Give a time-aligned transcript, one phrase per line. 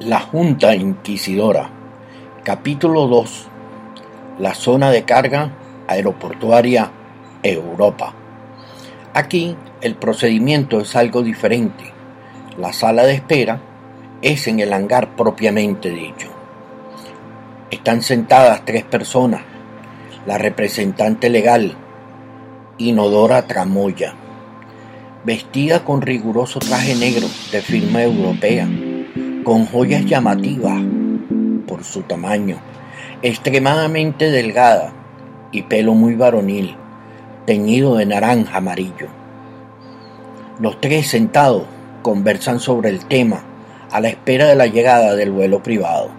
[0.00, 1.68] La Junta Inquisidora
[2.42, 3.48] Capítulo 2
[4.38, 5.50] La zona de carga
[5.88, 6.90] aeroportuaria
[7.42, 8.14] Europa
[9.12, 11.92] Aquí el procedimiento es algo diferente.
[12.56, 13.60] La sala de espera
[14.22, 16.30] es en el hangar propiamente dicho.
[17.70, 19.42] Están sentadas tres personas.
[20.24, 21.74] La representante legal,
[22.78, 24.14] Inodora Tramoya,
[25.24, 28.66] vestida con riguroso traje negro de firma europea
[29.44, 30.82] con joyas llamativas
[31.66, 32.58] por su tamaño,
[33.22, 34.92] extremadamente delgada
[35.50, 36.76] y pelo muy varonil,
[37.46, 39.08] teñido de naranja amarillo.
[40.58, 41.62] Los tres sentados
[42.02, 43.42] conversan sobre el tema
[43.90, 46.10] a la espera de la llegada del vuelo privado.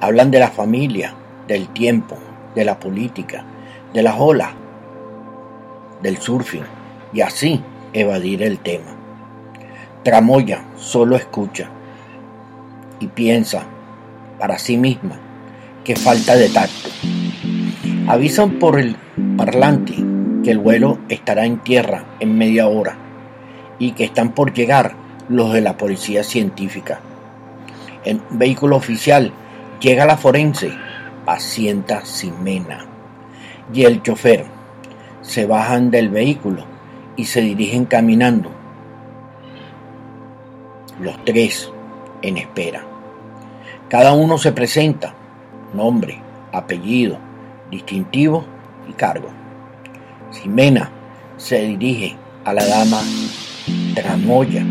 [0.00, 1.14] Hablan de la familia,
[1.46, 2.16] del tiempo,
[2.54, 3.44] de la política,
[3.94, 4.50] de las olas,
[6.02, 6.64] del surfing
[7.12, 8.96] y así evadir el tema.
[10.02, 11.70] Tramoya solo escucha
[13.00, 13.64] y piensa
[14.38, 15.18] para sí misma
[15.84, 16.90] que falta de tacto.
[18.06, 18.96] Avisan por el
[19.36, 19.94] parlante
[20.44, 22.96] que el vuelo estará en tierra en media hora
[23.78, 24.94] y que están por llegar
[25.28, 27.00] los de la policía científica.
[28.04, 29.32] En vehículo oficial
[29.80, 30.72] llega la forense,
[31.26, 32.86] asienta Simena
[33.72, 34.46] y el chofer.
[35.22, 36.64] Se bajan del vehículo
[37.16, 38.50] y se dirigen caminando.
[41.00, 41.70] Los tres
[42.22, 42.89] en espera.
[43.90, 45.14] Cada uno se presenta,
[45.74, 47.18] nombre, apellido,
[47.72, 48.44] distintivo
[48.88, 49.30] y cargo.
[50.30, 50.92] Ximena
[51.36, 53.00] se dirige a la dama
[53.96, 54.64] Tramoya,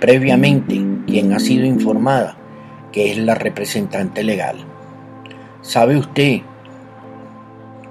[0.00, 2.36] previamente quien ha sido informada
[2.92, 4.56] que es la representante legal.
[5.62, 6.42] ¿Sabe usted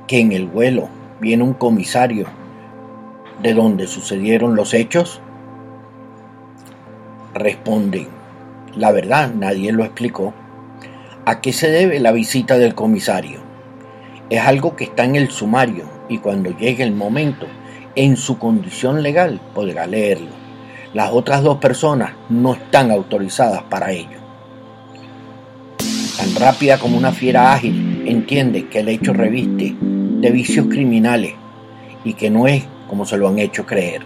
[0.06, 2.28] que en el vuelo viene un comisario
[3.42, 5.22] de donde sucedieron los hechos?
[7.34, 8.08] Responde,
[8.76, 10.34] la verdad, nadie lo explicó.
[11.26, 13.40] ¿A qué se debe la visita del comisario?
[14.30, 17.48] Es algo que está en el sumario y cuando llegue el momento,
[17.96, 20.32] en su condición legal, podrá leerlo.
[20.94, 24.20] Las otras dos personas no están autorizadas para ello.
[26.18, 31.34] Tan rápida como una fiera ágil, entiende que el hecho reviste de vicios criminales
[32.04, 34.02] y que no es como se lo han hecho creer.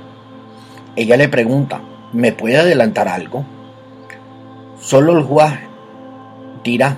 [0.95, 1.81] Ella le pregunta,
[2.13, 3.45] ¿me puede adelantar algo?
[4.81, 5.51] Solo el juez
[6.63, 6.97] dirá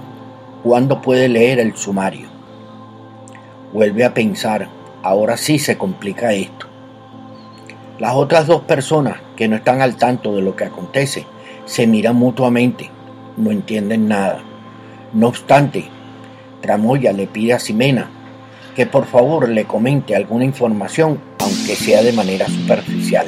[0.63, 2.27] cuándo puede leer el sumario.
[3.73, 4.69] Vuelve a pensar,
[5.01, 6.67] ahora sí se complica esto.
[7.97, 11.25] Las otras dos personas que no están al tanto de lo que acontece
[11.65, 12.91] se miran mutuamente,
[13.35, 14.43] no entienden nada.
[15.13, 15.85] No obstante,
[16.61, 18.11] Tramoya le pide a Ximena
[18.75, 23.25] que por favor le comente alguna información, aunque sea de manera superficial.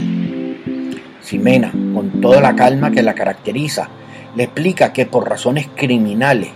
[1.23, 3.89] Ximena, con toda la calma que la caracteriza,
[4.35, 6.49] le explica que por razones criminales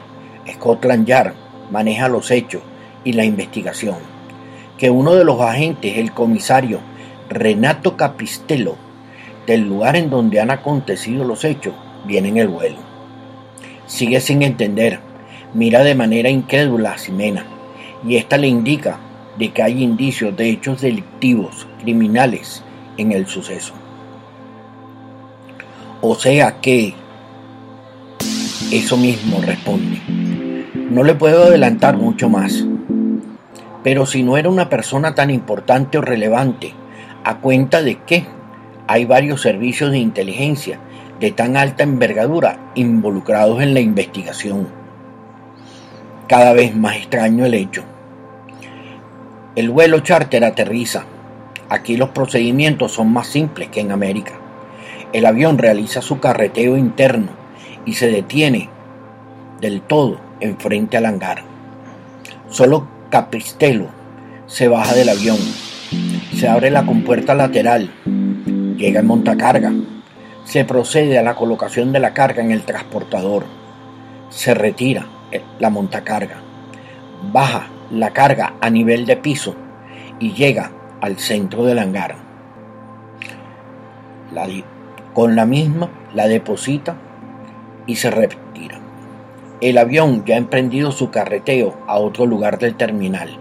[0.54, 1.34] Scotland Yard
[1.72, 2.62] maneja los hechos
[3.04, 3.98] y la investigación,
[4.78, 6.80] que uno de los agentes, el comisario
[7.30, 8.76] Renato Capistello,
[9.46, 11.74] del lugar en donde han acontecido los hechos,
[12.06, 12.78] viene en el vuelo.
[13.86, 15.00] Sigue sin entender,
[15.54, 17.46] mira de manera incrédula a Ximena,
[18.06, 19.00] y ésta le indica
[19.38, 22.64] de que hay indicios de hechos delictivos, criminales,
[22.98, 23.74] en el suceso.
[26.02, 26.94] O sea que
[28.72, 30.02] eso mismo responde.
[30.90, 32.66] No le puedo adelantar mucho más.
[33.82, 36.74] Pero si no era una persona tan importante o relevante,
[37.24, 38.26] a cuenta de que
[38.88, 40.80] hay varios servicios de inteligencia
[41.20, 44.68] de tan alta envergadura involucrados en la investigación.
[46.28, 47.84] Cada vez más extraño el hecho.
[49.56, 51.06] El vuelo charter aterriza.
[51.70, 54.34] Aquí los procedimientos son más simples que en América.
[55.14, 57.47] El avión realiza su carreteo interno
[57.88, 58.70] y se detiene
[59.62, 61.42] del todo enfrente al hangar.
[62.50, 63.88] Solo Capistello
[64.46, 65.38] se baja del avión,
[66.36, 67.90] se abre la compuerta lateral,
[68.76, 69.72] llega el montacarga,
[70.44, 73.46] se procede a la colocación de la carga en el transportador,
[74.30, 75.08] se retira
[75.60, 76.42] la montacarga,
[77.32, 79.56] baja la carga a nivel de piso
[80.20, 82.16] y llega al centro del hangar.
[85.14, 86.96] con la misma la deposita
[87.88, 88.80] y se retira.
[89.60, 93.40] El avión ya ha emprendido su carreteo a otro lugar del terminal.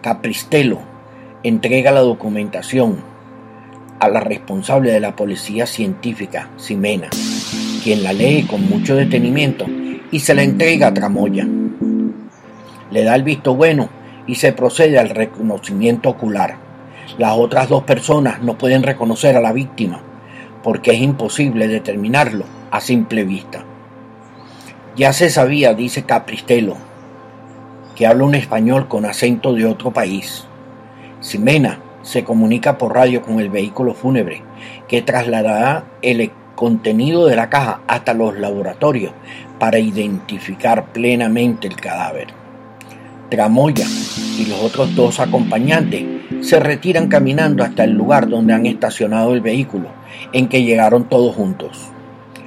[0.00, 0.78] Capristelo
[1.42, 3.02] entrega la documentación
[3.98, 7.08] a la responsable de la policía científica, Ximena,
[7.82, 9.66] quien la lee con mucho detenimiento
[10.10, 11.46] y se la entrega a Tramoya.
[12.90, 13.90] Le da el visto bueno
[14.26, 16.56] y se procede al reconocimiento ocular.
[17.18, 20.00] Las otras dos personas no pueden reconocer a la víctima
[20.62, 23.64] porque es imposible determinarlo a simple vista.
[24.96, 26.76] Ya se sabía, dice Capristelo,
[27.94, 30.44] que habla un español con acento de otro país.
[31.20, 34.42] Ximena se comunica por radio con el vehículo fúnebre
[34.88, 39.12] que trasladará el contenido de la caja hasta los laboratorios
[39.58, 42.28] para identificar plenamente el cadáver.
[43.30, 43.86] Tramoya
[44.38, 46.04] y los otros dos acompañantes
[46.40, 49.88] se retiran caminando hasta el lugar donde han estacionado el vehículo,
[50.32, 51.92] en que llegaron todos juntos.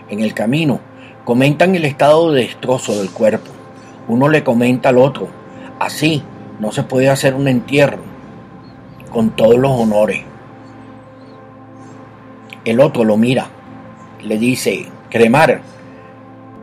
[0.09, 0.79] En el camino,
[1.23, 3.51] comentan el estado de destrozo del cuerpo.
[4.07, 5.29] Uno le comenta al otro,
[5.79, 6.23] así
[6.59, 8.00] no se puede hacer un entierro,
[9.11, 10.21] con todos los honores.
[12.65, 13.47] El otro lo mira,
[14.21, 15.61] le dice, cremar,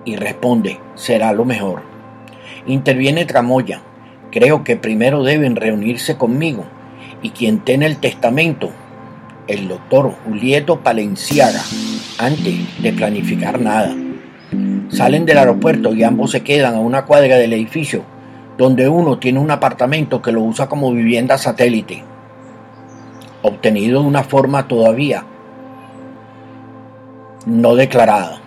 [0.04, 1.82] y responde, será lo mejor.
[2.66, 3.82] Interviene Tramoya,
[4.31, 6.64] creo que primero deben reunirse conmigo
[7.22, 8.70] y quien tiene el testamento,
[9.50, 11.61] el doctor Julieto Palenciaga,
[12.19, 13.93] antes de planificar nada.
[14.91, 18.05] Salen del aeropuerto y ambos se quedan a una cuadra del edificio,
[18.56, 22.05] donde uno tiene un apartamento que lo usa como vivienda satélite,
[23.43, 25.25] obtenido de una forma todavía
[27.47, 28.41] no declarada.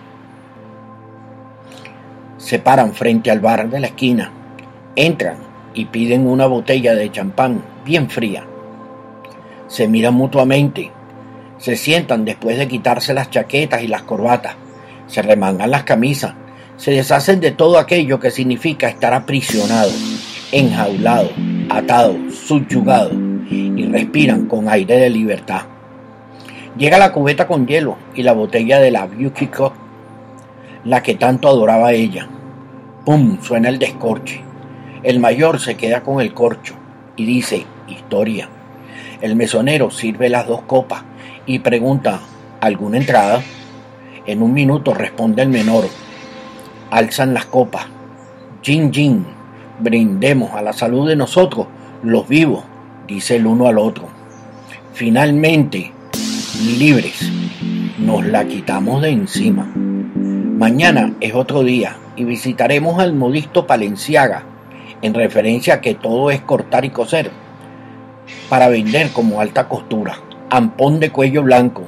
[2.38, 4.32] Se paran frente al bar de la esquina,
[4.96, 5.36] entran
[5.74, 8.46] y piden una botella de champán bien fría
[9.74, 10.92] se miran mutuamente,
[11.58, 14.54] se sientan después de quitarse las chaquetas y las corbatas,
[15.08, 16.34] se remangan las camisas,
[16.76, 19.90] se deshacen de todo aquello que significa estar aprisionado,
[20.52, 21.28] enjaulado,
[21.70, 23.10] atado, subyugado
[23.50, 25.62] y respiran con aire de libertad.
[26.78, 29.72] Llega la cubeta con hielo y la botella de la Yukiko,
[30.84, 32.28] la que tanto adoraba ella.
[33.04, 33.38] ¡Pum!
[33.42, 34.40] suena el descorche.
[35.02, 36.76] El mayor se queda con el corcho
[37.16, 38.48] y dice, historia.
[39.24, 41.02] El mesonero sirve las dos copas
[41.46, 42.20] y pregunta,
[42.60, 43.40] ¿alguna entrada?
[44.26, 45.86] En un minuto responde el menor.
[46.90, 47.86] Alzan las copas.
[48.62, 49.24] Jin Jin,
[49.78, 51.68] brindemos a la salud de nosotros,
[52.02, 52.64] los vivos,
[53.08, 54.08] dice el uno al otro.
[54.92, 55.90] Finalmente,
[56.78, 57.26] libres,
[57.96, 59.72] nos la quitamos de encima.
[59.74, 64.42] Mañana es otro día y visitaremos al modisto Palenciaga,
[65.00, 67.30] en referencia a que todo es cortar y coser
[68.48, 70.16] para vender como alta costura,
[70.50, 71.84] ampón de cuello blanco,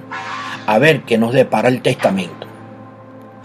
[0.66, 2.45] a ver qué nos depara el testamento.